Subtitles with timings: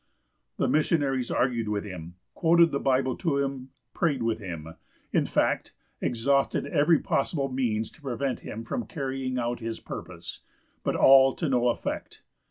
[0.57, 4.73] The missionaries argued with him, quoted the Bible to him, prayed with him,
[5.13, 10.39] in fact, exhausted every possible means to prevent him carrying out his purpose;
[10.83, 12.23] but all to no effect.